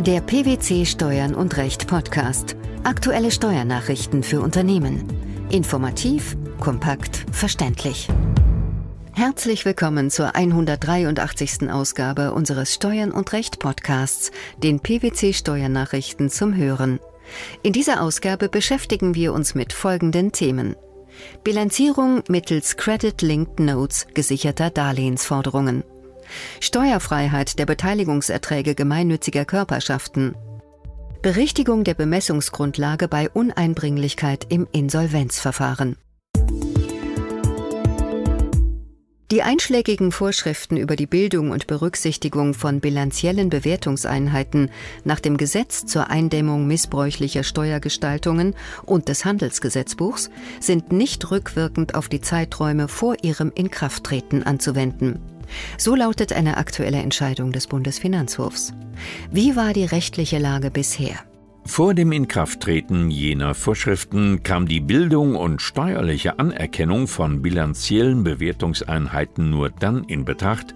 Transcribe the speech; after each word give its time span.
Der 0.00 0.22
PwC 0.22 0.86
Steuern 0.86 1.34
und 1.34 1.58
Recht 1.58 1.86
Podcast. 1.86 2.56
Aktuelle 2.84 3.30
Steuernachrichten 3.30 4.22
für 4.22 4.40
Unternehmen. 4.40 5.04
Informativ, 5.50 6.38
kompakt, 6.58 7.26
verständlich. 7.32 8.08
Herzlich 9.12 9.66
willkommen 9.66 10.10
zur 10.10 10.34
183. 10.34 11.70
Ausgabe 11.70 12.32
unseres 12.32 12.72
Steuern 12.72 13.12
und 13.12 13.30
Recht 13.34 13.58
Podcasts, 13.58 14.30
den 14.56 14.80
PwC 14.80 15.34
Steuernachrichten 15.34 16.30
zum 16.30 16.56
Hören. 16.56 16.98
In 17.62 17.74
dieser 17.74 18.00
Ausgabe 18.00 18.48
beschäftigen 18.48 19.14
wir 19.14 19.34
uns 19.34 19.54
mit 19.54 19.74
folgenden 19.74 20.32
Themen. 20.32 20.76
Bilanzierung 21.44 22.22
mittels 22.26 22.78
Credit 22.78 23.20
Linked 23.20 23.60
Notes 23.60 24.06
gesicherter 24.14 24.70
Darlehensforderungen. 24.70 25.84
Steuerfreiheit 26.60 27.58
der 27.58 27.66
Beteiligungserträge 27.66 28.74
gemeinnütziger 28.74 29.44
Körperschaften. 29.44 30.34
Berichtigung 31.22 31.84
der 31.84 31.94
Bemessungsgrundlage 31.94 33.06
bei 33.06 33.28
Uneinbringlichkeit 33.28 34.46
im 34.48 34.66
Insolvenzverfahren. 34.72 35.96
Die 39.30 39.42
einschlägigen 39.44 40.10
Vorschriften 40.10 40.76
über 40.76 40.96
die 40.96 41.06
Bildung 41.06 41.52
und 41.52 41.68
Berücksichtigung 41.68 42.52
von 42.52 42.80
bilanziellen 42.80 43.48
Bewertungseinheiten 43.48 44.72
nach 45.04 45.20
dem 45.20 45.36
Gesetz 45.36 45.86
zur 45.86 46.10
Eindämmung 46.10 46.66
missbräuchlicher 46.66 47.44
Steuergestaltungen 47.44 48.56
und 48.86 49.08
des 49.08 49.24
Handelsgesetzbuchs 49.24 50.30
sind 50.58 50.90
nicht 50.90 51.30
rückwirkend 51.30 51.94
auf 51.94 52.08
die 52.08 52.20
Zeiträume 52.20 52.88
vor 52.88 53.14
ihrem 53.22 53.52
Inkrafttreten 53.54 54.42
anzuwenden. 54.42 55.20
So 55.76 55.94
lautet 55.94 56.32
eine 56.32 56.56
aktuelle 56.56 56.98
Entscheidung 56.98 57.52
des 57.52 57.66
Bundesfinanzhofs. 57.66 58.72
Wie 59.30 59.56
war 59.56 59.72
die 59.72 59.84
rechtliche 59.84 60.38
Lage 60.38 60.70
bisher? 60.70 61.16
Vor 61.66 61.94
dem 61.94 62.10
Inkrafttreten 62.10 63.10
jener 63.10 63.54
Vorschriften 63.54 64.42
kam 64.42 64.66
die 64.66 64.80
Bildung 64.80 65.36
und 65.36 65.60
steuerliche 65.62 66.38
Anerkennung 66.38 67.06
von 67.06 67.42
bilanziellen 67.42 68.24
Bewertungseinheiten 68.24 69.50
nur 69.50 69.70
dann 69.70 70.04
in 70.04 70.24
Betracht, 70.24 70.74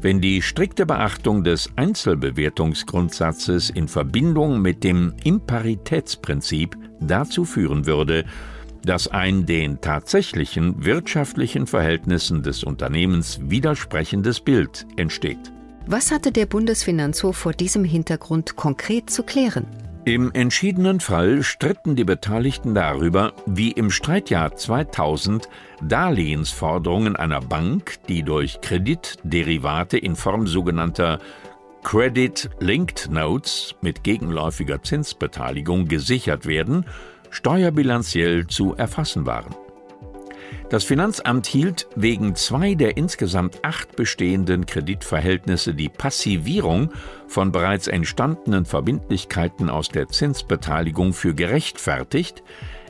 wenn 0.00 0.20
die 0.20 0.42
strikte 0.42 0.86
Beachtung 0.86 1.44
des 1.44 1.70
Einzelbewertungsgrundsatzes 1.76 3.70
in 3.70 3.88
Verbindung 3.88 4.60
mit 4.60 4.82
dem 4.82 5.14
Imparitätsprinzip 5.24 6.76
dazu 7.00 7.44
führen 7.44 7.86
würde, 7.86 8.24
dass 8.84 9.08
ein 9.08 9.46
den 9.46 9.80
tatsächlichen 9.80 10.84
wirtschaftlichen 10.84 11.66
Verhältnissen 11.66 12.42
des 12.42 12.64
Unternehmens 12.64 13.38
widersprechendes 13.42 14.40
Bild 14.40 14.86
entsteht. 14.96 15.52
Was 15.86 16.10
hatte 16.10 16.32
der 16.32 16.46
Bundesfinanzhof 16.46 17.36
vor 17.36 17.52
diesem 17.52 17.84
Hintergrund 17.84 18.56
konkret 18.56 19.10
zu 19.10 19.22
klären? 19.22 19.66
Im 20.06 20.32
entschiedenen 20.32 21.00
Fall 21.00 21.42
stritten 21.42 21.96
die 21.96 22.04
Beteiligten 22.04 22.74
darüber, 22.74 23.32
wie 23.46 23.70
im 23.70 23.90
Streitjahr 23.90 24.54
2000 24.54 25.48
Darlehensforderungen 25.82 27.16
einer 27.16 27.40
Bank, 27.40 27.94
die 28.08 28.22
durch 28.22 28.60
Kreditderivate 28.60 29.96
in 29.96 30.14
Form 30.14 30.46
sogenannter 30.46 31.20
Credit 31.84 32.50
Linked 32.60 33.10
Notes 33.10 33.74
mit 33.80 34.04
gegenläufiger 34.04 34.82
Zinsbeteiligung 34.82 35.88
gesichert 35.88 36.44
werden, 36.46 36.84
steuerbilanziell 37.34 38.46
zu 38.46 38.74
erfassen 38.74 39.26
waren. 39.26 39.54
Das 40.70 40.84
Finanzamt 40.84 41.46
hielt 41.46 41.86
wegen 41.94 42.34
zwei 42.34 42.74
der 42.74 42.96
insgesamt 42.96 43.64
acht 43.64 43.96
bestehenden 43.96 44.66
Kreditverhältnisse 44.66 45.74
die 45.74 45.88
Passivierung 45.88 46.90
von 47.28 47.52
bereits 47.52 47.86
entstandenen 47.86 48.64
Verbindlichkeiten 48.64 49.68
aus 49.68 49.88
der 49.88 50.08
Zinsbeteiligung 50.08 51.12
für 51.12 51.34
gerechtfertigt, 51.34 52.42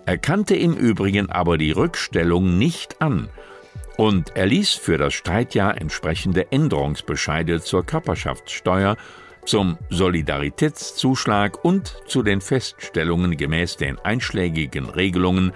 erkannte 0.07 0.55
im 0.55 0.75
Übrigen 0.75 1.31
aber 1.31 1.59
die 1.59 1.73
Rückstellung 1.73 2.59
nicht 2.59 3.01
an 3.03 3.29
und 3.97 4.37
erließ 4.37 4.73
für 4.73 4.99
das 4.99 5.15
Streitjahr 5.15 5.81
entsprechende 5.81 6.53
Änderungsbescheide 6.53 7.61
zur 7.61 7.85
Körperschaftssteuer 7.85 8.97
zum 9.45 9.77
Solidaritätszuschlag 9.91 11.63
und 11.65 11.97
zu 12.07 12.23
den 12.23 12.41
Feststellungen 12.41 13.37
gemäß 13.37 13.77
den 13.77 13.99
einschlägigen 13.99 14.89
Regelungen 14.89 15.53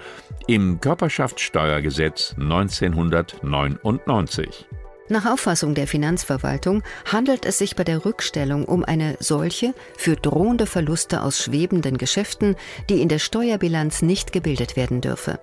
im 0.47 0.79
Körperschaftssteuergesetz 0.79 2.35
1999. 2.37 4.67
Nach 5.11 5.25
Auffassung 5.25 5.73
der 5.73 5.87
Finanzverwaltung 5.87 6.83
handelt 7.11 7.45
es 7.45 7.57
sich 7.57 7.75
bei 7.75 7.83
der 7.83 8.05
Rückstellung 8.05 8.65
um 8.65 8.85
eine 8.85 9.17
solche 9.19 9.73
für 9.97 10.15
drohende 10.15 10.67
Verluste 10.67 11.23
aus 11.23 11.39
schwebenden 11.39 11.97
Geschäften, 11.97 12.55
die 12.89 13.01
in 13.01 13.09
der 13.09 13.17
Steuerbilanz 13.17 14.03
nicht 14.03 14.31
gebildet 14.31 14.75
werden 14.75 15.01
dürfe. 15.01 15.39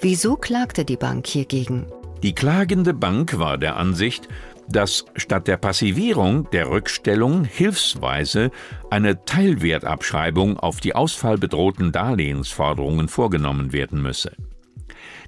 Wieso 0.00 0.36
klagte 0.36 0.84
die 0.84 0.98
Bank 0.98 1.26
hiergegen? 1.26 1.86
Die 2.22 2.34
klagende 2.34 2.94
Bank 2.94 3.38
war 3.38 3.58
der 3.58 3.76
Ansicht, 3.76 4.28
dass 4.68 5.04
statt 5.16 5.48
der 5.48 5.56
Passivierung 5.56 6.48
der 6.50 6.70
Rückstellung 6.70 7.44
hilfsweise 7.44 8.50
eine 8.90 9.24
Teilwertabschreibung 9.24 10.58
auf 10.58 10.80
die 10.80 10.94
ausfallbedrohten 10.94 11.92
Darlehensforderungen 11.92 13.08
vorgenommen 13.08 13.72
werden 13.72 14.02
müsse. 14.02 14.32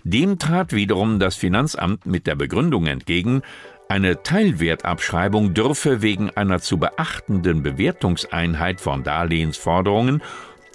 Dem 0.04 0.38
trat 0.38 0.72
wiederum 0.72 1.18
das 1.18 1.36
Finanzamt 1.36 2.04
mit 2.04 2.26
der 2.26 2.34
Begründung 2.34 2.86
entgegen, 2.86 3.42
eine 3.88 4.22
Teilwertabschreibung 4.22 5.54
dürfe 5.54 6.02
wegen 6.02 6.30
einer 6.30 6.60
zu 6.60 6.78
beachtenden 6.78 7.62
Bewertungseinheit 7.62 8.80
von 8.80 9.02
Darlehensforderungen 9.02 10.22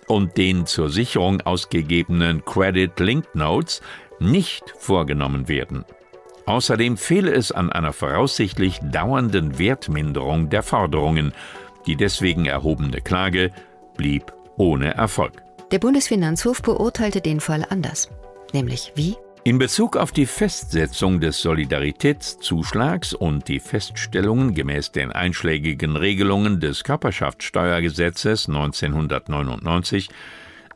und 0.08 0.38
den 0.38 0.66
zur 0.66 0.90
Sicherung 0.90 1.42
ausgegebenen 1.42 2.44
Credit 2.46 3.00
Linked 3.00 3.36
Notes 3.36 3.82
nicht 4.20 4.64
vorgenommen 4.78 5.48
werden. 5.48 5.86
Außerdem 6.50 6.98
fehle 6.98 7.32
es 7.32 7.52
an 7.52 7.72
einer 7.72 7.94
voraussichtlich 7.94 8.80
dauernden 8.80 9.60
Wertminderung 9.60 10.50
der 10.50 10.64
Forderungen. 10.64 11.32
Die 11.86 11.96
deswegen 11.96 12.48
erhobene 12.48 13.02
Klage 13.02 13.52
blieb 13.96 14.34
ohne 14.58 14.96
Erfolg. 14.96 15.44
Der 15.70 15.78
Bundesfinanzhof 15.78 16.64
beurteilte 16.64 17.22
den 17.22 17.40
Fall 17.40 17.68
anders. 17.70 18.10
Nämlich 18.52 18.94
wie? 18.96 19.16
In 19.44 19.60
Bezug 19.60 19.96
auf 19.96 20.12
die 20.12 20.26
Festsetzung 20.26 21.20
des 21.20 21.40
Solidaritätszuschlags 21.40 23.14
und 23.14 23.48
die 23.48 23.60
Feststellungen 23.60 24.56
gemäß 24.56 24.92
den 24.92 25.12
einschlägigen 25.12 25.98
Regelungen 25.98 26.60
des 26.60 26.84
Körperschaftssteuergesetzes 26.84 28.50
1999 28.50 30.10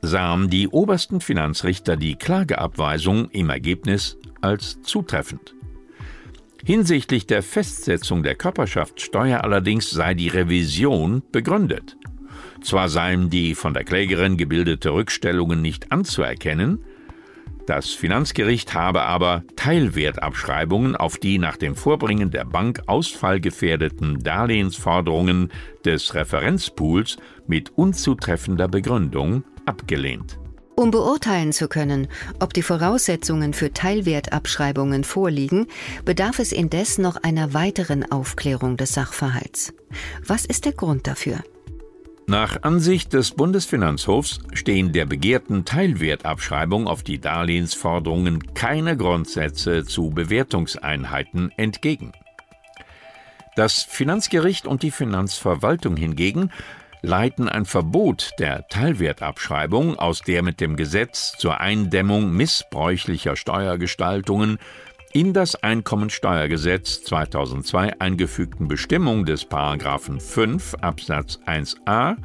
sahen 0.03 0.51
die 0.51 0.67
obersten 0.67 1.19
Finanzrichter 1.19 1.97
die 1.97 2.13
Klageabweisung 2.13 3.31
im 3.31 3.49
Ergebnis 3.49 4.17
als 4.41 4.79
zutreffend. 4.83 5.55
Hinsichtlich 6.65 7.27
der 7.27 7.43
Festsetzung 7.43 8.23
der 8.23 8.35
Körperschaftssteuer 8.35 9.43
allerdings 9.43 9.89
sei 9.89 10.13
die 10.13 10.29
Revision 10.29 11.21
begründet. 11.31 11.97
Zwar 12.61 12.87
seien 12.87 13.29
die 13.29 13.55
von 13.55 13.73
der 13.73 13.83
Klägerin 13.83 14.37
gebildete 14.37 14.91
Rückstellungen 14.91 15.61
nicht 15.61 15.91
anzuerkennen, 15.91 16.79
das 17.65 17.91
Finanzgericht 17.91 18.73
habe 18.73 19.03
aber 19.03 19.43
Teilwertabschreibungen 19.55 20.97
auf 20.97 21.17
die 21.17 21.37
nach 21.37 21.55
dem 21.55 21.75
Vorbringen 21.75 22.29
der 22.29 22.43
Bank 22.43 22.81
ausfallgefährdeten 22.87 24.19
Darlehensforderungen 24.19 25.49
des 25.85 26.13
Referenzpools 26.13 27.17
mit 27.47 27.71
unzutreffender 27.77 28.67
Begründung 28.67 29.45
abgelehnt. 29.65 30.39
Um 30.75 30.89
beurteilen 30.89 31.53
zu 31.53 31.67
können, 31.67 32.07
ob 32.39 32.53
die 32.53 32.63
Voraussetzungen 32.63 33.53
für 33.53 33.73
Teilwertabschreibungen 33.73 35.03
vorliegen, 35.03 35.67
bedarf 36.03 36.39
es 36.39 36.51
indes 36.51 36.97
noch 36.97 37.17
einer 37.17 37.53
weiteren 37.53 38.11
Aufklärung 38.11 38.75
des 38.75 38.93
Sachverhalts. 38.93 39.73
Was 40.25 40.45
ist 40.45 40.65
der 40.65 40.73
Grund 40.73 41.05
dafür? 41.05 41.43
Nach 42.25 42.63
Ansicht 42.63 43.13
des 43.13 43.31
Bundesfinanzhofs 43.31 44.39
stehen 44.53 44.93
der 44.93 45.05
begehrten 45.05 45.65
Teilwertabschreibung 45.65 46.87
auf 46.87 47.03
die 47.03 47.19
Darlehensforderungen 47.19 48.53
keine 48.53 48.95
Grundsätze 48.95 49.83
zu 49.83 50.09
Bewertungseinheiten 50.09 51.51
entgegen. 51.57 52.13
Das 53.55 53.83
Finanzgericht 53.83 54.65
und 54.65 54.81
die 54.81 54.91
Finanzverwaltung 54.91 55.97
hingegen 55.97 56.49
leiten 57.03 57.47
ein 57.49 57.65
Verbot 57.65 58.31
der 58.39 58.67
Teilwertabschreibung 58.69 59.99
aus 59.99 60.21
der 60.21 60.41
mit 60.41 60.61
dem 60.61 60.77
Gesetz 60.77 61.33
zur 61.37 61.59
Eindämmung 61.59 62.31
missbräuchlicher 62.31 63.35
Steuergestaltungen 63.35 64.57
in 65.11 65.33
das 65.33 65.61
Einkommensteuergesetz 65.61 67.03
2002 67.03 67.99
eingefügten 67.99 68.69
Bestimmung 68.69 69.25
des 69.25 69.43
Paragraphen 69.45 70.21
5 70.21 70.75
Absatz 70.81 71.39
1a 71.45 72.15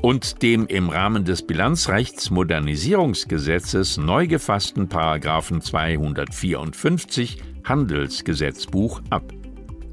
und 0.00 0.42
dem 0.42 0.66
im 0.66 0.88
Rahmen 0.88 1.26
des 1.26 1.46
Bilanzrechtsmodernisierungsgesetzes 1.46 3.98
neu 3.98 4.26
gefassten 4.26 4.88
Paragraphen 4.88 5.60
254 5.60 7.42
Handelsgesetzbuch 7.64 9.02
ab. 9.10 9.34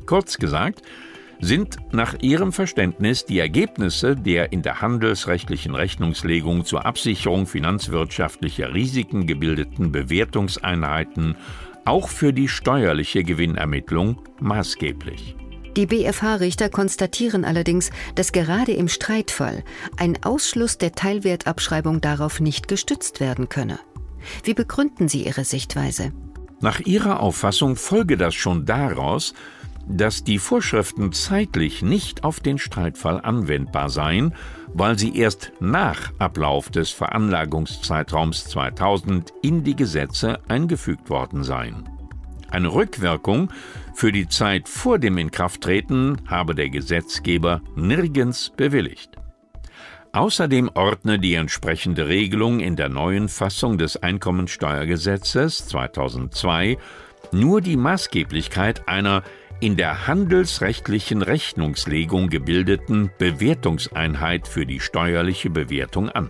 Kurz 0.06 0.38
gesagt, 0.38 0.84
sind 1.40 1.78
nach 1.92 2.16
ihrem 2.22 2.52
Verständnis 2.52 3.26
die 3.26 3.40
Ergebnisse 3.40 4.16
der 4.16 4.52
in 4.52 4.62
der 4.62 4.82
handelsrechtlichen 4.82 5.76
Rechnungslegung 5.76 6.66
zur 6.66 6.86
Absicherung 6.86 7.46
finanzwirtschaftlicher 7.46 8.74
Risiken 8.74 9.28
gebildeten 9.28 9.92
Bewertungseinheiten 9.92 11.36
auch 11.86 12.10
für 12.10 12.34
die 12.34 12.48
steuerliche 12.48 13.24
Gewinnermittlung 13.24 14.22
maßgeblich. 14.40 15.36
Die 15.78 15.86
BFH-Richter 15.88 16.70
konstatieren 16.70 17.44
allerdings, 17.44 17.90
dass 18.16 18.32
gerade 18.32 18.72
im 18.72 18.88
Streitfall 18.88 19.64
ein 19.98 20.24
Ausschluss 20.24 20.78
der 20.78 20.94
Teilwertabschreibung 20.94 22.00
darauf 22.00 22.40
nicht 22.40 22.70
gestützt 22.70 23.20
werden 23.20 23.50
könne. 23.50 23.80
Wie 24.44 24.54
begründen 24.54 25.10
Sie 25.10 25.26
Ihre 25.26 25.44
Sichtweise? 25.44 26.14
Nach 26.62 26.80
Ihrer 26.80 27.20
Auffassung 27.20 27.76
folge 27.76 28.16
das 28.16 28.34
schon 28.34 28.66
daraus, 28.66 29.34
dass 29.88 30.24
die 30.24 30.40
Vorschriften 30.40 31.12
zeitlich 31.12 31.82
nicht 31.82 32.24
auf 32.24 32.40
den 32.40 32.58
Streitfall 32.58 33.22
anwendbar 33.22 33.90
seien, 33.90 34.34
weil 34.74 34.98
sie 34.98 35.18
erst 35.18 35.52
nach 35.60 36.12
Ablauf 36.20 36.70
des 36.70 36.92
Veranlagungszeitraums 36.92 38.46
2000 38.46 39.34
in 39.42 39.64
die 39.64 39.76
Gesetze 39.76 40.40
eingefügt 40.48 41.10
worden 41.10 41.44
seien. 41.44 41.88
Eine 42.50 42.74
Rückwirkung 42.74 43.52
für 43.94 44.12
die 44.12 44.28
Zeit 44.28 44.70
vor 44.70 45.00
dem 45.00 45.18
Inkrafttreten 45.18 46.22
habe 46.28 46.56
der 46.56 46.70
Gesetzgeber 46.70 47.62
nirgends 47.76 48.52
bewilligt. 48.56 49.12
Außerdem 50.14 50.72
ordne 50.74 51.20
die 51.20 51.34
entsprechende 51.34 52.08
Regelung 52.08 52.62
in 52.62 52.78
der 52.78 52.88
neuen 52.88 53.28
Fassung 53.28 53.78
des 53.78 54.02
Einkommensteuergesetzes 54.02 55.68
2002 55.68 56.78
nur 57.34 57.60
die 57.60 57.76
Maßgeblichkeit 57.76 58.88
einer 58.88 59.24
in 59.60 59.78
der 59.78 60.07
handelsrechtlichen 60.07 61.22
Rechnungslegung 61.22 62.30
gebildeten 62.30 63.12
Bewertungseinheit 63.18 64.48
für 64.48 64.66
die 64.66 64.80
steuerliche 64.80 65.50
Bewertung 65.50 66.10
an. 66.10 66.30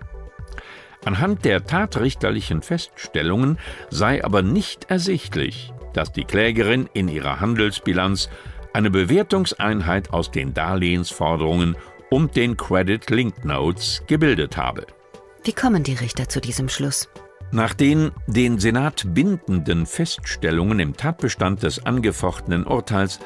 Anhand 1.04 1.46
der 1.46 1.66
tatrichterlichen 1.66 2.62
Feststellungen 2.62 3.60
sei 3.90 4.24
aber 4.24 4.42
nicht 4.42 4.90
ersichtlich, 4.90 5.72
dass 5.94 6.12
die 6.12 6.24
Klägerin 6.26 6.90
in 6.94 7.08
ihrer 7.08 7.40
Handelsbilanz 7.40 8.30
eine 8.74 8.90
Bewertungseinheit 8.90 10.12
aus 10.12 10.32
den 10.32 10.54
Darlehensforderungen 10.54 11.78
und 12.10 12.36
den 12.36 12.58
Credit 12.58 13.10
Link 13.10 13.46
Notes 13.46 14.04
gebildet 14.08 14.58
habe. 14.58 14.86
Wie 15.44 15.54
kommen 15.54 15.84
die 15.84 15.94
Richter 15.94 16.28
zu 16.28 16.42
diesem 16.42 16.70
Schluss? 16.70 17.08
Nach 17.56 17.74
den 17.74 18.12
den 18.28 18.60
Senat 18.60 19.06
bindenden 19.14 19.86
Feststellungen 19.86 20.82
im 20.82 20.98
Tatbestand 20.98 21.64
des 21.64 21.86
angefochtenen 21.86 22.68
Urteils 22.68 23.22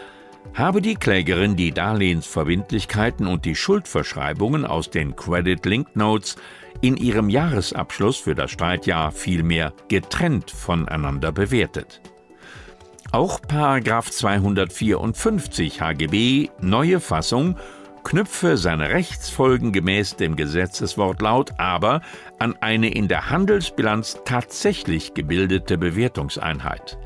habe 0.53 0.83
die 0.83 0.93
Klägerin 0.93 1.55
die 1.55 1.71
Darlehensverbindlichkeiten 1.71 3.25
und 3.25 3.45
die 3.45 3.55
Schuldverschreibungen 3.55 4.67
aus 4.67 4.91
den 4.91 5.15
Credit 5.15 5.65
Link 5.65 5.95
Notes 5.95 6.35
in 6.79 6.95
ihrem 6.95 7.29
Jahresabschluss 7.29 8.17
für 8.17 8.35
das 8.35 8.51
Streitjahr 8.51 9.11
vielmehr 9.11 9.73
getrennt 9.87 10.51
voneinander 10.51 11.31
bewertet. 11.31 11.99
Auch 13.11 13.39
254 13.39 15.81
HGB 15.81 16.49
neue 16.61 16.99
Fassung 16.99 17.57
knüpfe 18.03 18.57
seine 18.57 18.89
Rechtsfolgen 18.89 19.71
gemäß 19.71 20.15
dem 20.15 20.35
Gesetzeswortlaut 20.35 21.53
aber 21.57 22.01
an 22.39 22.55
eine 22.61 22.89
in 22.89 23.07
der 23.07 23.29
Handelsbilanz 23.29 24.21
tatsächlich 24.25 25.13
gebildete 25.13 25.77
Bewertungseinheit. 25.77 26.97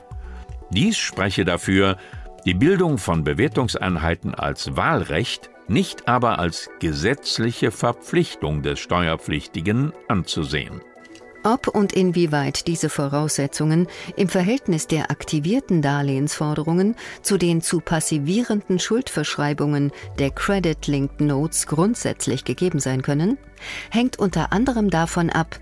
Dies 0.70 0.98
spreche 0.98 1.46
dafür, 1.46 1.98
die 2.46 2.54
Bildung 2.54 2.98
von 2.98 3.24
Bewertungseinheiten 3.24 4.36
als 4.36 4.76
Wahlrecht, 4.76 5.50
nicht 5.68 6.08
aber 6.08 6.40
als 6.40 6.70
gesetzliche 6.80 7.72
Verpflichtung 7.72 8.62
des 8.64 8.80
Steuerpflichtigen 8.80 9.94
anzusehen. 10.08 10.82
Ob 11.44 11.68
und 11.68 11.92
inwieweit 11.92 12.68
diese 12.68 12.90
Voraussetzungen 12.90 13.88
im 14.16 14.30
Verhältnis 14.30 14.88
der 14.88 15.12
aktivierten 15.12 15.82
Darlehensforderungen 15.82 16.96
zu 17.22 17.38
den 17.38 17.62
zu 17.62 17.82
passivierenden 17.82 18.80
Schuldverschreibungen 18.80 19.92
der 20.20 20.32
Credit-Linked 20.32 21.20
Notes 21.20 21.68
grundsätzlich 21.68 22.46
gegeben 22.46 22.80
sein 22.80 23.02
können, 23.02 23.38
hängt 23.92 24.18
unter 24.20 24.54
anderem 24.54 24.90
davon 24.90 25.30
ab, 25.30 25.60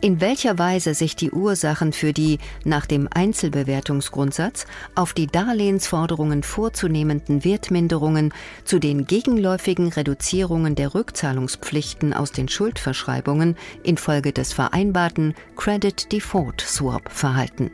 in 0.00 0.20
welcher 0.20 0.58
Weise 0.58 0.94
sich 0.94 1.16
die 1.16 1.30
Ursachen 1.30 1.92
für 1.92 2.12
die 2.12 2.38
nach 2.64 2.86
dem 2.86 3.08
Einzelbewertungsgrundsatz 3.12 4.66
auf 4.94 5.12
die 5.12 5.26
Darlehensforderungen 5.26 6.42
vorzunehmenden 6.42 7.44
Wertminderungen 7.44 8.32
zu 8.64 8.78
den 8.78 9.06
gegenläufigen 9.06 9.88
Reduzierungen 9.88 10.74
der 10.74 10.94
Rückzahlungspflichten 10.94 12.12
aus 12.14 12.32
den 12.32 12.48
Schuldverschreibungen 12.48 13.56
infolge 13.82 14.32
des 14.32 14.52
vereinbarten 14.52 15.34
Credit 15.56 16.12
Default 16.12 16.60
Swap 16.60 17.10
verhalten. 17.10 17.70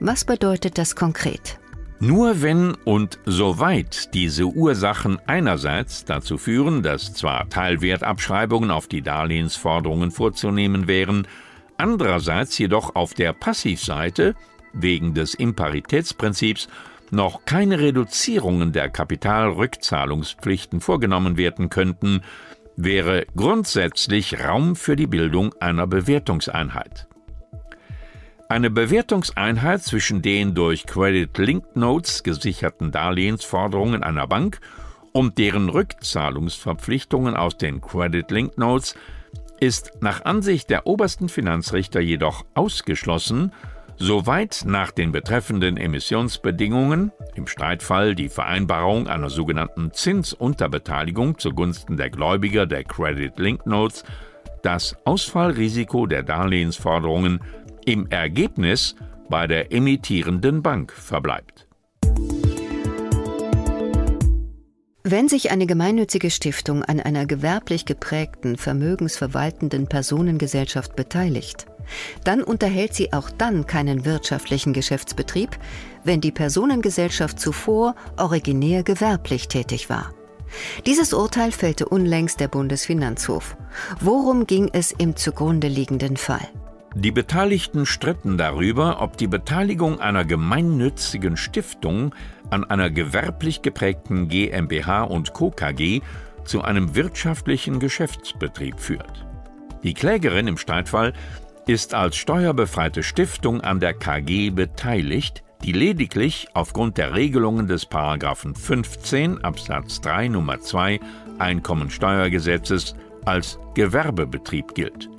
Was 0.00 0.24
bedeutet 0.24 0.78
das 0.78 0.94
konkret? 0.94 1.58
Nur 1.98 2.42
wenn 2.42 2.74
und 2.84 3.18
soweit 3.24 4.12
diese 4.12 4.44
Ursachen 4.44 5.18
einerseits 5.26 6.04
dazu 6.04 6.36
führen, 6.36 6.82
dass 6.82 7.14
zwar 7.14 7.48
Teilwertabschreibungen 7.48 8.70
auf 8.70 8.86
die 8.86 9.00
Darlehensforderungen 9.00 10.10
vorzunehmen 10.10 10.88
wären, 10.88 11.26
andererseits 11.78 12.58
jedoch 12.58 12.94
auf 12.94 13.14
der 13.14 13.32
Passivseite 13.32 14.34
wegen 14.74 15.14
des 15.14 15.32
Imparitätsprinzips 15.32 16.68
noch 17.10 17.46
keine 17.46 17.78
Reduzierungen 17.78 18.72
der 18.72 18.90
Kapitalrückzahlungspflichten 18.90 20.82
vorgenommen 20.82 21.38
werden 21.38 21.70
könnten, 21.70 22.20
wäre 22.76 23.24
grundsätzlich 23.34 24.44
Raum 24.44 24.76
für 24.76 24.96
die 24.96 25.06
Bildung 25.06 25.54
einer 25.60 25.86
Bewertungseinheit. 25.86 27.08
Eine 28.48 28.70
Bewertungseinheit 28.70 29.82
zwischen 29.82 30.22
den 30.22 30.54
durch 30.54 30.86
Credit 30.86 31.36
Link 31.36 31.74
Notes 31.74 32.22
gesicherten 32.22 32.92
Darlehensforderungen 32.92 34.04
einer 34.04 34.28
Bank 34.28 34.60
und 35.12 35.36
deren 35.38 35.68
Rückzahlungsverpflichtungen 35.68 37.36
aus 37.36 37.58
den 37.58 37.80
Credit 37.80 38.30
Link 38.30 38.56
Notes 38.56 38.94
ist 39.58 39.94
nach 40.00 40.24
Ansicht 40.24 40.70
der 40.70 40.86
obersten 40.86 41.28
Finanzrichter 41.28 41.98
jedoch 41.98 42.44
ausgeschlossen, 42.54 43.52
soweit 43.96 44.62
nach 44.64 44.92
den 44.92 45.10
betreffenden 45.10 45.76
Emissionsbedingungen, 45.76 47.10
im 47.34 47.48
Streitfall 47.48 48.14
die 48.14 48.28
Vereinbarung 48.28 49.08
einer 49.08 49.28
sogenannten 49.28 49.92
Zinsunterbeteiligung 49.92 51.38
zugunsten 51.38 51.96
der 51.96 52.10
Gläubiger 52.10 52.66
der 52.66 52.84
Credit 52.84 53.36
Link 53.40 53.66
Notes, 53.66 54.04
das 54.62 54.96
Ausfallrisiko 55.04 56.06
der 56.06 56.22
Darlehensforderungen 56.22 57.40
im 57.86 58.10
Ergebnis 58.10 58.96
bei 59.30 59.46
der 59.46 59.72
emittierenden 59.72 60.60
Bank 60.60 60.92
verbleibt. 60.92 61.66
Wenn 65.04 65.28
sich 65.28 65.52
eine 65.52 65.66
gemeinnützige 65.66 66.30
Stiftung 66.30 66.82
an 66.82 66.98
einer 66.98 67.26
gewerblich 67.26 67.84
geprägten, 67.84 68.56
vermögensverwaltenden 68.56 69.86
Personengesellschaft 69.86 70.96
beteiligt, 70.96 71.66
dann 72.24 72.42
unterhält 72.42 72.92
sie 72.94 73.12
auch 73.12 73.30
dann 73.30 73.68
keinen 73.68 74.04
wirtschaftlichen 74.04 74.72
Geschäftsbetrieb, 74.72 75.56
wenn 76.02 76.20
die 76.20 76.32
Personengesellschaft 76.32 77.38
zuvor 77.38 77.94
originär 78.16 78.82
gewerblich 78.82 79.46
tätig 79.46 79.88
war. 79.88 80.12
Dieses 80.86 81.12
Urteil 81.12 81.52
fällte 81.52 81.88
unlängst 81.88 82.40
der 82.40 82.48
Bundesfinanzhof. 82.48 83.56
Worum 84.00 84.48
ging 84.48 84.70
es 84.72 84.90
im 84.90 85.14
zugrunde 85.14 85.68
liegenden 85.68 86.16
Fall? 86.16 86.48
Die 86.98 87.10
Beteiligten 87.10 87.84
stritten 87.84 88.38
darüber, 88.38 89.02
ob 89.02 89.18
die 89.18 89.26
Beteiligung 89.26 90.00
einer 90.00 90.24
gemeinnützigen 90.24 91.36
Stiftung 91.36 92.14
an 92.48 92.64
einer 92.64 92.88
gewerblich 92.88 93.60
geprägten 93.60 94.28
GmbH 94.28 95.02
und 95.02 95.34
Co. 95.34 95.50
KG 95.50 96.00
zu 96.46 96.62
einem 96.62 96.94
wirtschaftlichen 96.94 97.80
Geschäftsbetrieb 97.80 98.80
führt. 98.80 99.26
Die 99.82 99.92
Klägerin 99.92 100.46
im 100.46 100.56
Streitfall 100.56 101.12
ist 101.66 101.92
als 101.92 102.16
steuerbefreite 102.16 103.02
Stiftung 103.02 103.60
an 103.60 103.78
der 103.78 103.92
KG 103.92 104.48
beteiligt, 104.48 105.44
die 105.64 105.72
lediglich 105.72 106.48
aufgrund 106.54 106.96
der 106.96 107.14
Regelungen 107.14 107.66
des 107.66 107.84
Paragraphen 107.84 108.54
15 108.54 109.44
Absatz 109.44 110.00
3 110.00 110.28
Nummer 110.28 110.60
2 110.60 110.98
Einkommensteuergesetzes 111.38 112.96
als 113.26 113.58
Gewerbebetrieb 113.74 114.74
gilt. 114.74 115.10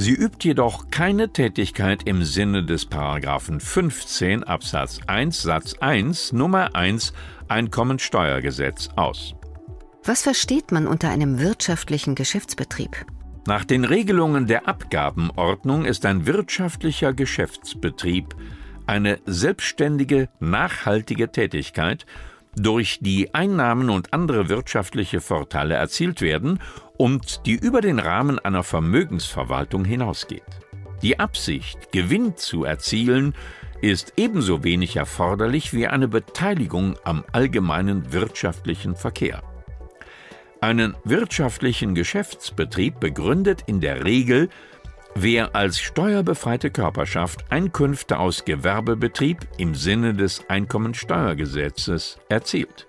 Sie 0.00 0.14
übt 0.14 0.48
jedoch 0.48 0.90
keine 0.90 1.30
Tätigkeit 1.30 2.04
im 2.04 2.24
Sinne 2.24 2.64
des 2.64 2.86
Paragraphen 2.86 3.60
15 3.60 4.44
Absatz 4.44 4.98
1 5.06 5.42
Satz 5.42 5.74
1 5.78 6.32
Nummer 6.32 6.74
1 6.74 7.12
Einkommensteuergesetz 7.48 8.88
aus. 8.96 9.34
Was 10.02 10.22
versteht 10.22 10.72
man 10.72 10.86
unter 10.86 11.10
einem 11.10 11.38
wirtschaftlichen 11.38 12.14
Geschäftsbetrieb? 12.14 13.04
Nach 13.46 13.66
den 13.66 13.84
Regelungen 13.84 14.46
der 14.46 14.66
Abgabenordnung 14.66 15.84
ist 15.84 16.06
ein 16.06 16.24
wirtschaftlicher 16.24 17.12
Geschäftsbetrieb 17.12 18.34
eine 18.86 19.18
selbstständige, 19.26 20.30
nachhaltige 20.40 21.30
Tätigkeit, 21.30 22.06
durch 22.56 22.98
die 23.00 23.34
Einnahmen 23.34 23.90
und 23.90 24.12
andere 24.12 24.48
wirtschaftliche 24.48 25.20
Vorteile 25.20 25.74
erzielt 25.74 26.20
werden 26.20 26.60
und 26.96 27.46
die 27.46 27.54
über 27.54 27.80
den 27.80 27.98
Rahmen 27.98 28.38
einer 28.38 28.62
Vermögensverwaltung 28.62 29.84
hinausgeht. 29.84 30.42
Die 31.02 31.18
Absicht, 31.18 31.92
Gewinn 31.92 32.36
zu 32.36 32.64
erzielen, 32.64 33.34
ist 33.80 34.14
ebenso 34.16 34.62
wenig 34.64 34.96
erforderlich 34.96 35.72
wie 35.72 35.86
eine 35.86 36.08
Beteiligung 36.08 36.96
am 37.04 37.24
allgemeinen 37.32 38.12
wirtschaftlichen 38.12 38.94
Verkehr. 38.94 39.42
Einen 40.60 40.94
wirtschaftlichen 41.04 41.94
Geschäftsbetrieb 41.94 43.00
begründet 43.00 43.62
in 43.66 43.80
der 43.80 44.04
Regel 44.04 44.50
wer 45.14 45.54
als 45.54 45.78
steuerbefreite 45.80 46.70
Körperschaft 46.70 47.44
Einkünfte 47.50 48.18
aus 48.18 48.44
Gewerbebetrieb 48.44 49.46
im 49.58 49.74
Sinne 49.74 50.14
des 50.14 50.44
Einkommensteuergesetzes 50.48 52.18
erzielt. 52.28 52.86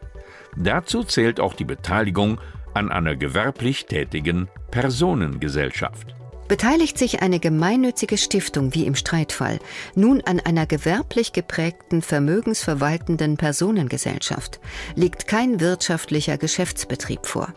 Dazu 0.55 1.03
zählt 1.03 1.39
auch 1.39 1.53
die 1.53 1.65
Beteiligung 1.65 2.39
an 2.73 2.91
einer 2.91 3.15
gewerblich 3.15 3.85
tätigen 3.85 4.47
Personengesellschaft. 4.69 6.15
Beteiligt 6.47 6.97
sich 6.97 7.21
eine 7.21 7.39
gemeinnützige 7.39 8.17
Stiftung 8.17 8.73
wie 8.73 8.85
im 8.85 8.95
Streitfall 8.95 9.59
nun 9.95 10.21
an 10.21 10.41
einer 10.41 10.65
gewerblich 10.65 11.31
geprägten 11.31 12.01
vermögensverwaltenden 12.01 13.37
Personengesellschaft, 13.37 14.59
liegt 14.95 15.27
kein 15.27 15.61
wirtschaftlicher 15.61 16.37
Geschäftsbetrieb 16.37 17.25
vor. 17.25 17.53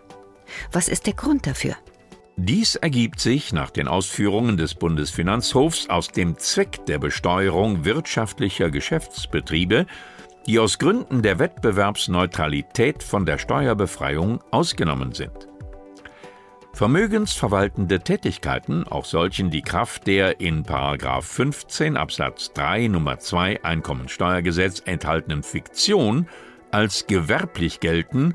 Was 0.70 0.88
ist 0.88 1.06
der 1.06 1.14
Grund 1.14 1.48
dafür? 1.48 1.74
Dies 2.36 2.74
ergibt 2.74 3.20
sich 3.20 3.52
nach 3.52 3.70
den 3.70 3.86
Ausführungen 3.86 4.56
des 4.56 4.74
Bundesfinanzhofs 4.74 5.88
aus 5.88 6.08
dem 6.08 6.36
Zweck 6.36 6.84
der 6.86 6.98
Besteuerung 6.98 7.84
wirtschaftlicher 7.84 8.70
Geschäftsbetriebe, 8.70 9.86
die 10.46 10.58
aus 10.58 10.80
Gründen 10.80 11.22
der 11.22 11.38
Wettbewerbsneutralität 11.38 13.04
von 13.04 13.24
der 13.24 13.38
Steuerbefreiung 13.38 14.42
ausgenommen 14.50 15.12
sind. 15.12 15.48
Vermögensverwaltende 16.72 18.00
Tätigkeiten, 18.00 18.82
auch 18.82 19.04
solchen, 19.04 19.50
die 19.50 19.62
Kraft 19.62 20.08
der 20.08 20.40
in 20.40 20.64
15 20.64 21.96
Absatz 21.96 22.52
3 22.54 22.88
Nummer 22.88 23.20
2 23.20 23.62
Einkommensteuergesetz 23.62 24.82
enthaltenen 24.84 25.44
Fiktion 25.44 26.26
als 26.72 27.06
gewerblich 27.06 27.78
gelten, 27.78 28.34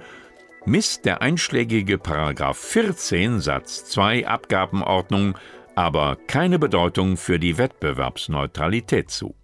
misst 0.66 1.06
der 1.06 1.22
einschlägige 1.22 1.98
Paragraph 1.98 2.58
14 2.58 3.40
Satz 3.40 3.86
2 3.86 4.28
Abgabenordnung 4.28 5.36
aber 5.80 6.18
keine 6.28 6.60
Bedeutung 6.60 7.16
für 7.16 7.40
die 7.40 7.58
Wettbewerbsneutralität 7.58 9.10
zu. 9.10 9.39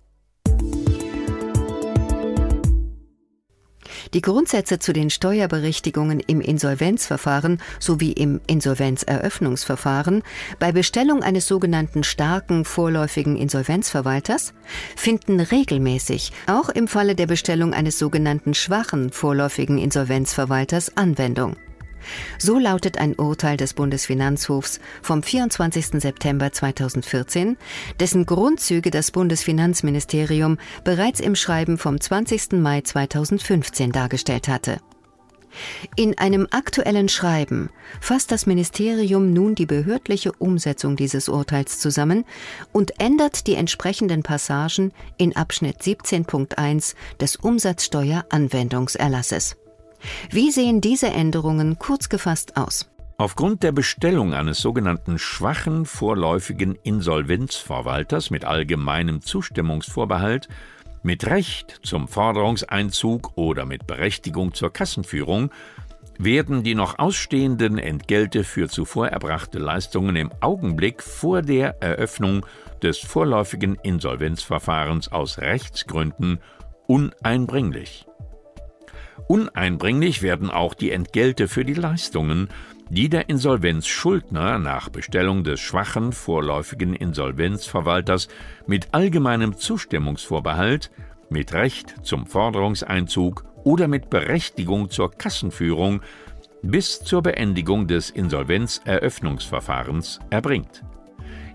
Die 4.14 4.22
Grundsätze 4.22 4.80
zu 4.80 4.94
den 4.94 5.10
Steuerberichtigungen 5.10 6.20
im 6.20 6.42
Insolvenzverfahren 6.42 7.60
sowie 7.80 8.12
im 8.12 8.40
Insolvenzeröffnungsverfahren 8.48 10.24
bei 10.60 10.72
Bestellung 10.72 11.24
eines 11.24 11.48
sogenannten 11.48 12.04
starken 12.04 12.66
vorläufigen 12.66 13.36
Insolvenzverwalters 13.36 14.54
finden 14.96 15.40
regelmäßig 15.40 16.32
auch 16.48 16.70
im 16.70 16.88
Falle 16.88 17.16
der 17.16 17.28
Bestellung 17.28 17.74
eines 17.74 18.00
sogenannten 18.00 18.54
schwachen 18.54 19.12
vorläufigen 19.12 19.78
Insolvenzverwalters 19.78 20.96
Anwendung. 20.98 21.56
So 22.38 22.60
lautet 22.60 22.98
ein 22.98 23.16
Urteil 23.16 23.58
des 23.58 23.74
Bundesfinanzhofs 23.74 24.80
vom 25.02 25.24
24. 25.24 26.02
September 26.02 26.52
2014, 26.52 27.58
dessen 28.00 28.26
Grundzüge 28.26 28.92
das 28.92 29.12
Bundesfinanzministerium 29.12 30.58
bereits 30.84 31.20
im 31.20 31.36
Schreiben 31.36 31.78
vom 31.78 32.00
20. 32.00 32.54
Mai 32.54 32.82
2015 32.82 33.92
dargestellt 33.92 34.48
hatte. 34.48 34.80
In 35.96 36.18
einem 36.18 36.48
aktuellen 36.52 37.08
Schreiben 37.10 37.70
fasst 38.02 38.32
das 38.32 38.46
Ministerium 38.46 39.34
nun 39.34 39.56
die 39.56 39.66
behördliche 39.66 40.32
Umsetzung 40.34 40.96
dieses 40.96 41.28
Urteils 41.30 41.80
zusammen 41.80 42.26
und 42.72 43.00
ändert 43.00 43.48
die 43.48 43.56
entsprechenden 43.56 44.22
Passagen 44.24 44.92
in 45.18 45.36
Abschnitt 45.36 45.82
17.1 45.82 46.94
des 47.20 47.38
Umsatzsteueranwendungserlasses. 47.38 49.56
Wie 50.32 50.52
sehen 50.52 50.82
diese 50.82 51.08
Änderungen 51.08 51.80
kurz 51.80 52.10
gefasst 52.10 52.58
aus? 52.58 52.90
Aufgrund 53.18 53.64
der 53.64 53.72
Bestellung 53.72 54.34
eines 54.34 54.60
sogenannten 54.60 55.18
schwachen 55.18 55.86
vorläufigen 55.86 56.78
Insolvenzverwalters 56.84 58.30
mit 58.30 58.44
allgemeinem 58.44 59.22
Zustimmungsvorbehalt, 59.22 60.50
mit 61.02 61.26
Recht 61.28 61.80
zum 61.84 62.08
Forderungseinzug 62.08 63.38
oder 63.38 63.66
mit 63.66 63.88
Berechtigung 63.88 64.54
zur 64.54 64.74
Kassenführung 64.74 65.52
werden 66.18 66.64
die 66.64 66.76
noch 66.76 67.00
ausstehenden 67.00 67.78
Entgelte 67.78 68.44
für 68.44 68.70
zuvor 68.70 69.08
erbrachte 69.08 69.60
Leistungen 69.60 70.16
im 70.16 70.32
Augenblick 70.42 71.04
vor 71.04 71.42
der 71.42 71.82
Eröffnung 71.82 72.46
des 72.82 73.00
vorläufigen 73.00 73.78
Insolvenzverfahrens 73.84 75.12
aus 75.12 75.40
Rechtsgründen 75.40 76.40
uneinbringlich. 76.88 78.06
Uneinbringlich 79.27 80.22
werden 80.22 80.50
auch 80.50 80.74
die 80.74 80.91
Entgelte 80.91 81.48
für 81.48 81.65
die 81.65 81.74
Leistungen, 81.74 82.50
die 82.89 83.10
der 83.10 83.29
Insolvenzschuldner 83.29 84.60
nach 84.60 84.89
Bestellung 84.89 85.43
des 85.43 85.60
schwachen 85.60 86.12
vorläufigen 86.12 86.93
Insolvenzverwalters 86.93 88.27
mit 88.67 88.93
allgemeinem 88.93 89.57
Zustimmungsvorbehalt, 89.57 90.91
mit 91.29 91.53
Recht 91.53 91.95
zum 92.03 92.27
Forderungseinzug 92.27 93.45
oder 93.63 93.88
mit 93.88 94.12
Berechtigung 94.12 94.91
zur 94.91 95.12
Kassenführung 95.12 96.01
bis 96.62 97.00
zur 97.00 97.22
Beendigung 97.22 97.88
des 97.88 98.10
Insolvenzeröffnungsverfahrens 98.10 100.19
erbringt. 100.29 100.84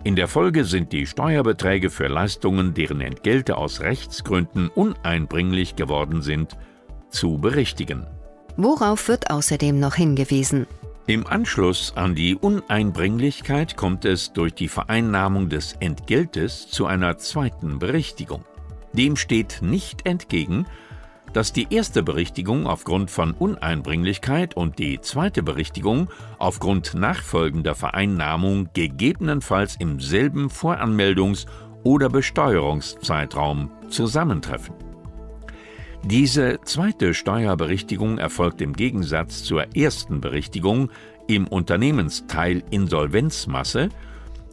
In 0.03 0.17
der 0.17 0.29
Folge 0.29 0.65
sind 0.65 0.93
die 0.93 1.07
Steuerbeträge 1.07 1.91
für 1.91 2.09
Leistungen, 2.09 2.73
deren 2.75 3.03
Entgelte 3.03 3.57
aus 3.57 3.81
Rechtsgründen 3.81 4.69
uneinbringlich 4.69 5.77
geworden 5.77 6.23
sind, 6.23 6.57
zu 7.11 7.39
berichtigen. 7.39 8.07
Worauf 8.57 9.09
wird 9.09 9.31
außerdem 9.31 9.79
noch 9.79 9.95
hingewiesen? 9.95 10.67
Im 11.07 11.27
Anschluss 11.27 11.93
an 11.97 12.15
die 12.15 12.37
Uneinbringlichkeit 12.37 13.77
kommt 13.77 14.05
es 14.05 14.33
durch 14.33 14.55
die 14.55 14.69
Vereinnahmung 14.69 15.49
des 15.49 15.73
Entgeltes 15.81 16.69
zu 16.69 16.87
einer 16.87 17.19
zweiten 17.19 17.79
Berichtigung. 17.79 18.45
Dem 18.93 19.17
steht 19.17 19.59
nicht 19.61 20.07
entgegen, 20.07 20.67
dass 21.33 21.53
die 21.53 21.69
erste 21.71 22.03
Berichtigung 22.03 22.67
aufgrund 22.67 23.11
von 23.11 23.33
Uneinbringlichkeit 23.33 24.57
und 24.57 24.79
die 24.79 25.01
zweite 25.01 25.43
Berichtigung 25.43 26.11
aufgrund 26.39 26.95
nachfolgender 26.95 27.75
Vereinnahmung 27.75 28.69
gegebenenfalls 28.73 29.77
im 29.77 30.01
selben 30.01 30.49
Voranmeldungs- 30.49 31.47
oder 31.83 32.09
Besteuerungszeitraum 32.09 33.71
zusammentreffen. 33.89 34.90
Diese 36.05 36.59
zweite 36.65 37.15
Steuerberichtigung 37.15 38.19
erfolgt 38.19 38.63
im 38.63 38.73
Gegensatz 38.73 39.45
zur 39.45 39.77
ersten 39.77 40.21
Berichtigung 40.21 40.91
im 41.27 41.47
Unternehmensteil 41.47 42.63
Insolvenzmasse 42.71 43.91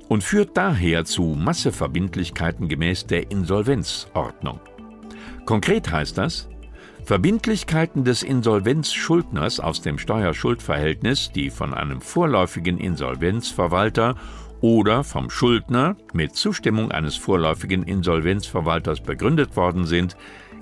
und 0.10 0.24
führt 0.24 0.56
daher 0.56 1.06
zu 1.06 1.36
Masseverbindlichkeiten 1.39 2.68
gemäß 2.68 3.08
der 3.08 3.32
Insolvenzordnung. 3.32 4.60
Konkret 5.46 5.92
heißt 5.92 6.18
das, 6.18 6.50
Verbindlichkeiten 7.06 8.04
des 8.04 8.22
Insolvenzschuldners 8.22 9.62
aus 9.62 9.82
dem 9.82 9.98
Steuerschuldverhältnis, 9.98 11.32
die 11.32 11.50
von 11.50 11.74
einem 11.74 12.01
vorläufigen 12.01 12.77
Insolvenzverwalter 12.77 14.16
oder 14.60 15.04
vom 15.04 15.30
Schuldner 15.30 15.96
mit 16.13 16.36
Zustimmung 16.36 16.92
eines 16.92 17.16
vorläufigen 17.16 17.84
Insolvenzverwalters 17.84 19.01
begründet 19.01 19.56
worden 19.56 19.86
sind, 19.86 20.18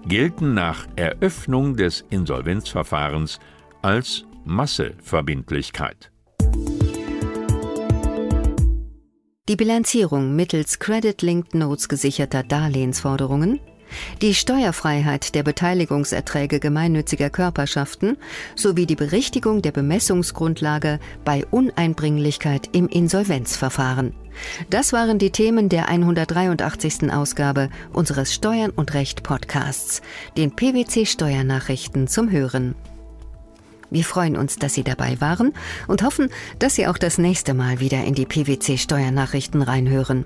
gelten 0.07 0.53
nach 0.53 0.88
Eröffnung 0.95 1.75
des 1.75 2.05
Insolvenzverfahrens 2.09 3.39
als 3.81 4.25
Masseverbindlichkeit. 4.45 6.12
Die 9.47 9.55
Bilanzierung 9.55 10.35
mittels 10.35 10.79
Credit-Linked 10.79 11.53
Notes 11.53 11.88
gesicherter 11.88 12.41
Darlehensforderungen 12.41 13.59
die 14.22 14.34
Steuerfreiheit 14.34 15.36
der 15.36 15.44
Beteiligungserträge 15.44 16.60
gemeinnütziger 16.60 17.30
Körperschaften 17.30 18.18
sowie 18.56 18.86
die 18.86 18.96
Berichtigung 18.96 19.62
der 19.62 19.72
Bemessungsgrundlage 19.72 21.00
bei 21.24 21.46
Uneinbringlichkeit 21.51 22.70
im 22.72 22.88
Insolvenzverfahren. 22.88 24.13
Das 24.70 24.94
waren 24.94 25.18
die 25.18 25.30
Themen 25.30 25.70
der 25.70 25.88
183. 25.89 27.12
Ausgabe 27.12 27.70
unseres 27.94 28.34
Steuern 28.34 28.72
und 28.72 28.94
Recht 28.94 29.24
Podcasts, 29.24 30.01
den 30.38 30.56
PwC 30.56 31.06
Steuernachrichten 31.06 32.08
zum 32.08 32.30
Hören. 32.32 32.75
Wir 33.89 34.04
freuen 34.04 34.36
uns, 34.36 34.58
dass 34.58 34.74
Sie 34.74 34.84
dabei 34.84 35.22
waren 35.22 35.54
und 35.88 36.04
hoffen, 36.04 36.30
dass 36.60 36.75
Sie 36.75 36.88
auch 36.88 36.98
das 36.98 37.18
nächste 37.18 37.54
Mal 37.54 37.80
wieder 37.80 38.04
in 38.04 38.15
die 38.15 38.25
PwC 38.25 38.77
Steuernachrichten 38.77 39.62
reinhören. 39.62 40.25